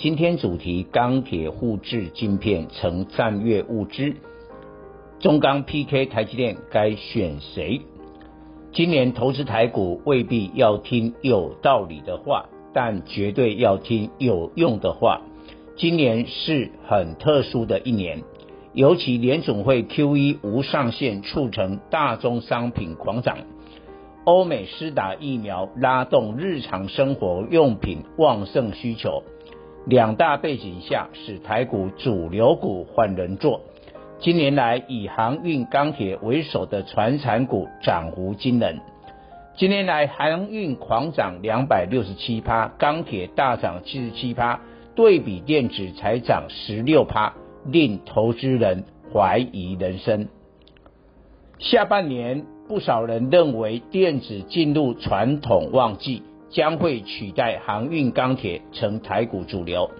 [0.00, 4.14] 今天主题：钢铁互制晶片成战略物资，
[5.18, 7.80] 中钢 PK 台积电该选谁？
[8.72, 15.22] 今年投资台股未必要听有道理的话，但绝对要听有用的话。
[15.76, 18.22] 今年是很特殊的一年，
[18.74, 23.38] 尤其联总会 QE 无上限促成大宗商品狂涨。
[24.22, 29.24] 欧美施打疫苗，拉动日常生活用品旺盛需求，
[29.86, 33.62] 两大背景下，使台股主流股换人做。
[34.20, 38.80] 今年来，以航运、钢铁为首的船产股涨幅惊人。
[39.56, 44.60] 今年来，航运狂涨两百六十七趴，钢铁大涨七十七趴，
[44.94, 50.28] 对比电子才涨十六趴，令投资人怀疑人生。
[51.58, 52.44] 下半年。
[52.68, 59.90] 不少人认为电子进入传统旺季，将会取代航运钢铁成台股主流。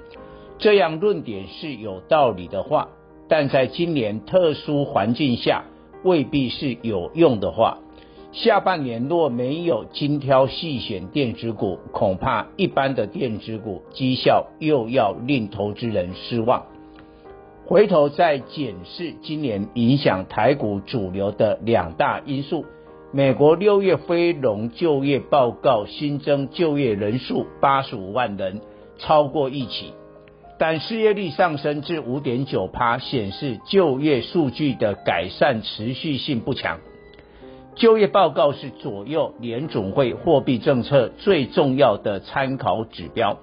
[0.59, 2.89] 这样论点是有道理的话，
[3.29, 5.65] 但在今年特殊环境下，
[6.03, 7.79] 未必是有用的话。
[8.31, 16.67] 下半年若没有精挑细选电子股，恐怕一般的电子股绩效又要令投资人失望。
[17.67, 22.65] 回头再检视今年影响台股主流的两大因素：
[23.11, 28.61] 美国六月非农就业报告新增就业人数八十五万人，
[28.99, 29.95] 超过预期，
[30.59, 36.81] 但失业率上升至五点九趴，显示就业数据的改善持续性不强。
[37.77, 43.39] 就业报告是左右联总会货币政策最重要的参考指标。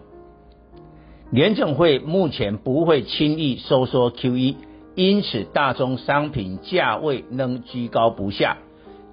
[1.32, 4.58] 联总会目前不会轻易收缩 QE，
[4.94, 8.58] 因此大宗商品价位仍居高不下。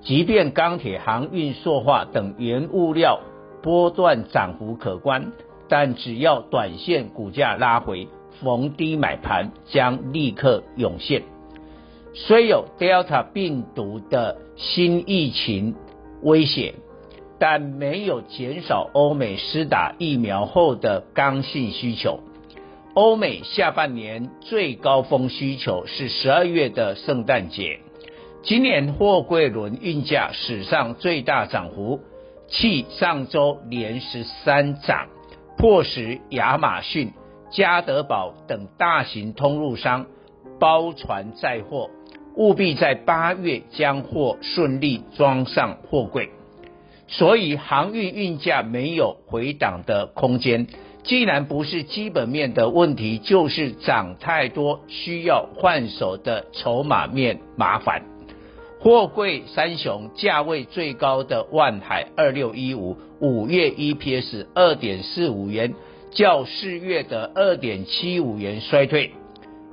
[0.03, 3.21] 即便钢铁、航运、塑化等原物料
[3.63, 5.33] 波段涨幅可观，
[5.69, 8.09] 但只要短线股价拉回，
[8.43, 11.23] 逢低买盘将立刻涌现。
[12.15, 15.75] 虽有 Delta 病毒的新疫情
[16.23, 16.75] 威胁。
[17.39, 22.21] 但没有减少欧美施打疫苗后的刚性需求。
[22.95, 27.81] 欧美下半年最高峰需求是十二月的圣诞节。
[28.45, 32.01] 今年货柜轮运价史上最大涨幅，
[32.49, 35.07] 继上周连十三涨，
[35.57, 37.13] 迫使亚马逊、
[37.53, 40.07] 加德宝等大型通路商
[40.59, 41.89] 包船载货，
[42.35, 46.31] 务必在八月将货顺利装上货柜。
[47.07, 50.67] 所以航运运价没有回档的空间，
[51.05, 58.12] 既然不是基本面的问题，就是涨太多需要换手的筹码面麻烦。
[58.83, 65.75] 货柜三雄价位最高的万海二六一五，五月 EPS 二点四五元，
[66.11, 69.13] 较四月的二点七五元衰退，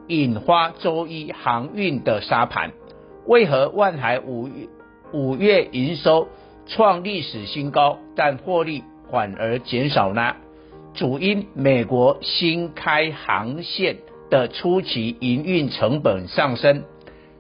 [0.07, 2.71] 引发周一航运的杀盘。
[3.25, 4.67] 为何万海五月
[5.11, 6.27] 五月营收
[6.67, 10.35] 创历史新高，但获利反而减少呢？
[10.93, 13.97] 主因美国新开航线
[14.29, 16.83] 的初期营运成本上升，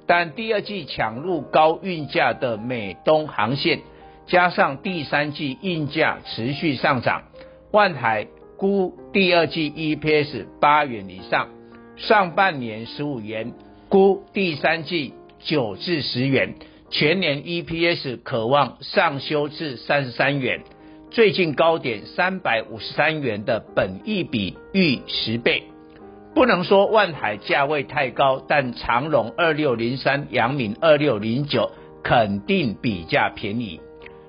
[0.09, 3.81] 但第二季抢入高运价的美东航线，
[4.25, 7.25] 加上第三季运价持续上涨，
[7.71, 8.25] 万海
[8.57, 11.49] 估第二季 EPS 八元以上，
[11.95, 13.53] 上半年十五元，
[13.87, 16.55] 估第三季九至十元。
[16.89, 20.63] 全年 EPS 可望上修至三十三元，
[21.11, 25.65] 最近高点三百五十三元的本益比逾十倍。
[26.33, 31.71] 不能说万海价位太高，但长荣二六零三、阳明二六零九
[32.03, 33.81] 肯定比价便宜。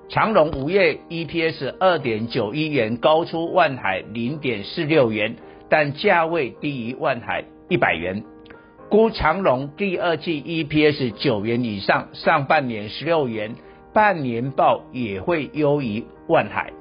[0.09, 5.35] 长荣五月 EPS 二点九一元，高出万海零点四六元，
[5.69, 8.23] 但价位低于万海一百元。
[8.89, 13.55] 估长荣第二季 EPS 九元以上，上半年十六元，
[13.93, 16.73] 半年报也会优于万海。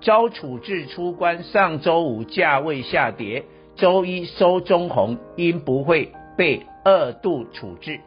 [0.00, 3.44] 招处置出关，上周五价位下跌，
[3.76, 8.00] 周一收中红，应不会被二度处置。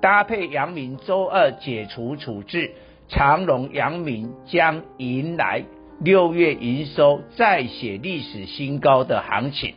[0.00, 2.72] 搭配阳明周二解除处置，
[3.08, 5.64] 长荣、阳明将迎来
[6.00, 9.74] 六月营收再写历史新高的行情。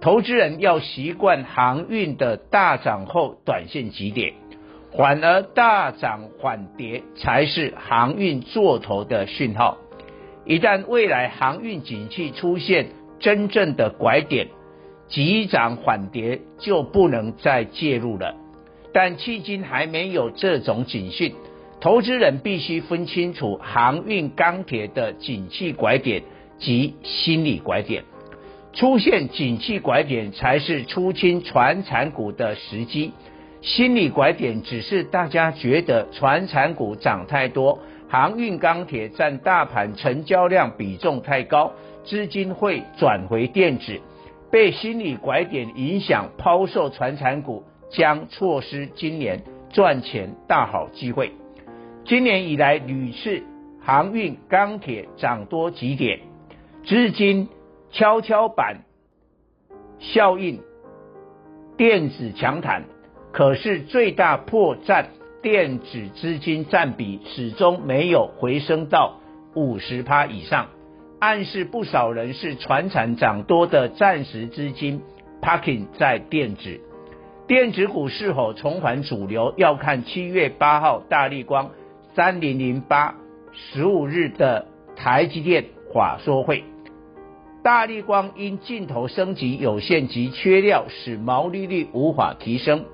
[0.00, 4.32] 投资人要习惯航运的大涨后短线急跌，
[4.96, 9.76] 反而大涨缓跌才是航运做头的讯号。
[10.46, 12.86] 一旦未来航运景气出现
[13.18, 14.48] 真正的拐点，
[15.10, 18.34] 急涨缓跌就不能再介入了。
[18.94, 21.34] 但迄今还没有这种警讯，
[21.80, 26.22] 投资人必须分清楚航运钢铁的景气拐点
[26.58, 28.04] 及心理拐点。
[28.72, 33.12] 出现景气拐点才是出清传产股的时机，
[33.62, 41.72] 心理拐点只是大家觉得传产股涨太多，航运钢铁占大盘成交量比重太高，
[42.04, 44.00] 资金会转回电子，
[44.50, 51.32] 被心理拐点影响抛售传产股，将错失今年赚钱大好机会。
[52.04, 53.42] 今年以来屡次
[53.80, 56.20] 航运钢铁涨多急跌，
[56.84, 57.48] 资金。
[57.92, 58.84] 跷跷板
[59.98, 60.60] 效应，
[61.76, 62.84] 电子强弹，
[63.32, 65.06] 可是最大破绽，
[65.42, 69.16] 电子资金占比始终没有回升到
[69.56, 70.68] 五十趴以上，
[71.20, 75.02] 暗示不少人是船产涨多的暂时资金
[75.42, 76.80] parking 在电子，
[77.46, 81.72] 电子股是否重返主流，要看七月八号大立光
[82.14, 83.16] 三零零八
[83.52, 86.64] 十五日的台积电法说会。
[87.62, 92.86] 大立光因镜头升级有限及缺料，使毛利率无法提升。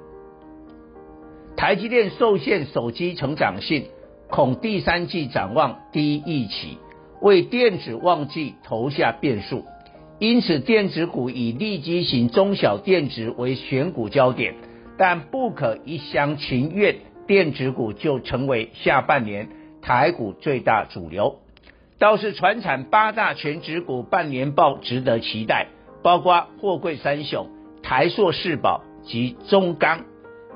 [1.57, 3.85] 台积电受限手机成长性，
[4.29, 6.79] 恐第三季展望低预期，
[7.27, 9.65] 为电子旺季投下变数。
[10.21, 14.55] 因此，电子股以利基型中小电子为选股焦点，
[14.97, 16.95] 但不可一厢情愿，
[17.27, 19.49] 电子股就成为下半年
[19.83, 21.41] 台股最大主流。
[21.99, 25.67] 倒是传产八大权值股半年报值得期待，
[26.05, 27.49] 包括货柜三雄、
[27.83, 30.05] 台塑、世宝及中钢，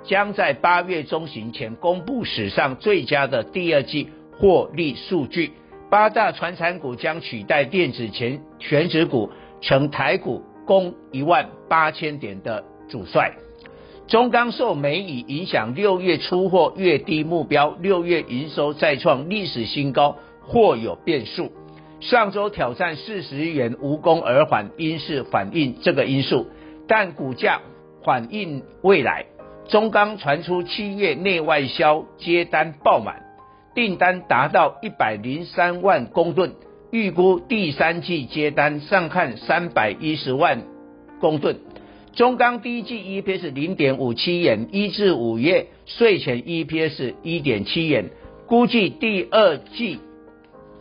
[0.04, 5.50] 将在八月中旬前公布史上最佳的第二季获利数据。
[5.90, 13.32] 八大传产股将取代电子权权值股，成台股攻一万八千点的主帅。
[14.06, 20.16] 中钢受美以影响，六月出货月低目标，六月营收再创历史新高。
[20.42, 21.52] 或有变数，
[22.00, 26.48] 上周挑战四十元无功而返，因是反映这个因素，
[26.88, 27.60] 但股价
[28.02, 29.26] 反映未来。
[29.68, 33.22] 中钢传出七月内外销接单爆满，
[33.74, 36.54] 订单达到一百零三万公吨，
[36.90, 40.62] 预估第三季接单上看三百一十万
[41.20, 41.60] 公吨。
[42.12, 48.10] 中钢第一季 EPS 零点五七元，一至五月税前 EPS 一点七元，
[48.46, 50.00] 估计第二季。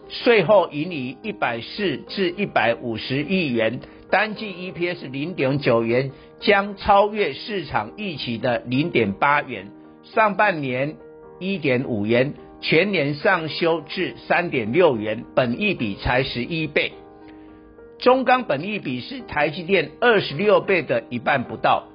[0.09, 6.09] 税后盈余一百四至一百五十亿元，单季 EPS 零点九元，
[6.39, 9.67] 将超越市场预期的零点八元。
[10.03, 10.95] 上半年
[11.39, 16.91] 一点五元，全年上修至三点六元，本益比才十一倍。
[17.99, 21.85] 中钢本益比是台积电二十六倍的一半不到。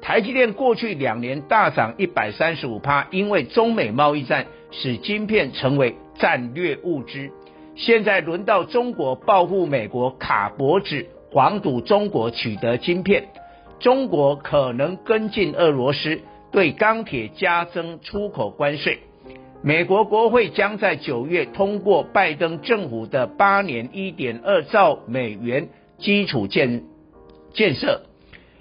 [0.00, 7.30] 台积电过去两年大涨一百三十五趴，因为中美贸易战使晶片成为战略物资。
[7.76, 13.28] 现在轮到中国报复美国卡脖子，黄赌中国取得晶片，
[13.78, 16.20] 中国可能跟进俄罗斯
[16.50, 18.98] 对钢铁加征出口关税。
[19.64, 26.82] 美国国会将在九月通过拜登政府的八年一点二兆美元基础建
[27.54, 28.02] 建设，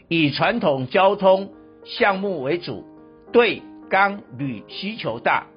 [0.07, 1.49] 以传统交通
[1.85, 2.85] 项目为主，
[3.31, 5.47] 对钢铝需求大。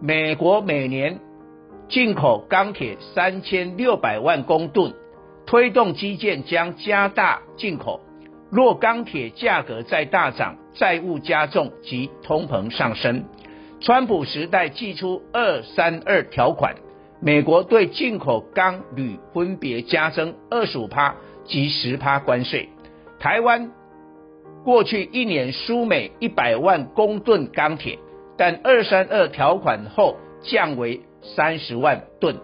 [0.00, 1.20] 美国每年。
[1.88, 4.94] 进口钢铁三千六百万公吨，
[5.44, 8.00] 推动基建将加大进口。
[8.50, 13.24] 若钢铁价格再大涨，债务加重及通膨上升，
[13.82, 16.76] 川普时代祭出二三二条款，
[17.20, 22.68] 美国对进口钢铝分别加征二十五趴及十趴关税。
[23.18, 23.72] 台湾
[24.64, 27.98] 过去一年输美一百万公吨钢铁，
[28.36, 31.02] 但二三二条款后降为。
[31.36, 32.34] 三十万吨。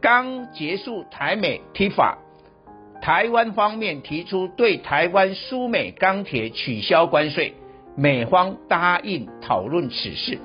[0.00, 2.16] 刚结束台美 TIFA，
[3.00, 7.54] 台湾方面提出对台湾输美钢铁取消关税，
[7.98, 10.38] 美方答应讨论此事。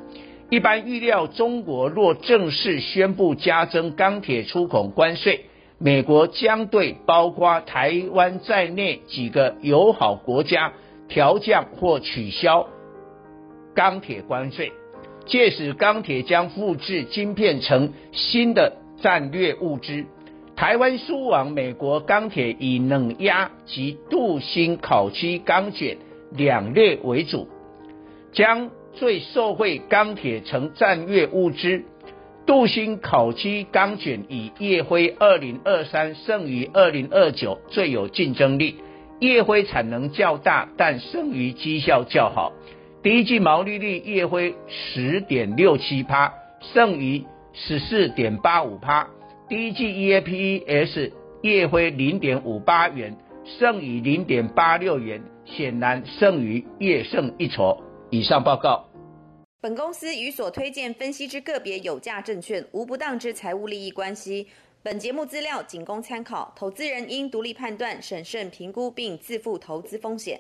[0.50, 5.46] 一般预料，中国若正式宣布加征钢铁出口关税，
[5.78, 10.74] 美国将对包括台湾在内几个友好国家
[11.08, 12.68] 调降或取消
[13.76, 14.72] 钢铁关税。
[15.28, 20.06] 届时，钢铁将复制晶片成新的战略物资。
[20.56, 25.98] 台湾输往美国钢铁以冷压及镀锌烤漆钢卷
[26.36, 27.48] 两列为主，
[28.32, 31.84] 将最受惠钢铁成战略物资。
[32.46, 38.76] 镀锌烤漆钢卷以烨辉二零二三胜于二零二九最有竞争力，
[39.20, 42.52] 烨辉产能较大，但剩余绩效较好。
[43.02, 46.34] 第一季毛利率烨辉十点六七趴，
[46.74, 47.24] 胜于
[47.54, 49.08] 十四点八五趴。
[49.48, 51.12] 第一季 EPS
[51.44, 57.78] 烨辉零点五八元，剩余零点八六元，显然剩余业胜一筹。
[58.10, 58.86] 以上报告。
[59.60, 64.48] 本公司与所推荐分析之个别有价证券无不当之财务利益关系。
[64.82, 70.40] 本节目资料仅供参考，投资人应独立判断、审慎评估并自负投资风险。